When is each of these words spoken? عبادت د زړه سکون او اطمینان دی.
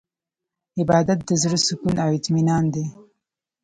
عبادت 0.79 1.19
د 1.27 1.31
زړه 1.43 1.57
سکون 1.67 1.95
او 2.03 2.09
اطمینان 2.19 2.63
دی. 2.73 2.85